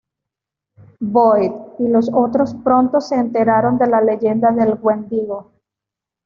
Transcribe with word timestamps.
Boyd 1.07 1.51
y 1.77 1.87
los 1.87 2.09
otros 2.11 2.55
pronto 2.63 2.99
se 3.01 3.13
enteraron 3.17 3.77
de 3.77 3.85
la 3.85 4.01
leyenda 4.01 4.51
del 4.51 4.79
wendigo. 4.81 5.51